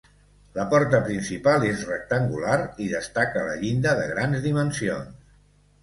La 0.53 0.63
porta 0.71 1.01
principal 1.09 1.67
és 1.67 1.85
rectangular 1.91 2.57
i 2.87 2.91
destaca 2.97 3.47
la 3.53 3.61
llinda 3.63 3.97
de 4.05 4.11
grans 4.17 4.45
dimensions. 4.51 5.35